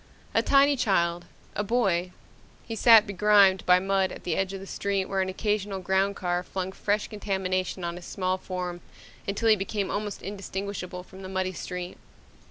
A 0.33 0.41
tiny 0.41 0.75
child, 0.75 1.25
a 1.55 1.63
boy, 1.63 2.09
he 2.63 2.75
sat 2.75 3.05
begrimed 3.05 3.63
by 3.67 3.77
mud 3.77 4.11
at 4.11 4.23
the 4.23 4.35
edge 4.35 4.51
of 4.51 4.59
the 4.59 4.65
street 4.65 5.05
where 5.05 5.21
an 5.21 5.29
occasional 5.29 5.79
ground 5.79 6.15
car 6.15 6.41
flung 6.41 6.71
fresh 6.71 7.07
contamination 7.07 7.83
on 7.83 7.97
his 7.97 8.05
small 8.05 8.39
form 8.39 8.81
until 9.27 9.47
he 9.49 9.55
became 9.55 9.91
almost 9.91 10.23
indistinguishable 10.23 11.03
from 11.03 11.21
the 11.21 11.29
muddy 11.29 11.53
street. 11.53 11.99